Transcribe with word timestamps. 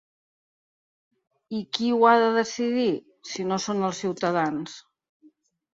I 1.59 1.61
qui 1.79 1.91
ho 1.97 2.01
ha 2.13 2.15
de 2.25 2.33
decidir, 2.39 2.89
si 3.35 3.49
no 3.53 3.63
són 3.69 3.87
els 3.91 4.05
ciutadans? 4.07 4.81